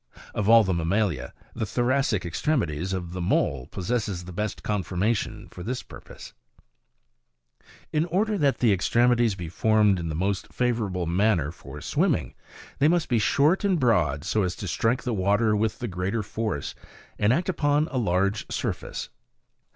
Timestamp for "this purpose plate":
5.61-7.65